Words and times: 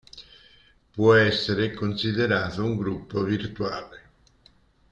Può 0.89 1.13
essere 1.13 1.73
considerato 1.75 2.63
un 2.63 2.75
gruppo 2.75 3.21
virtuale. 3.21 4.09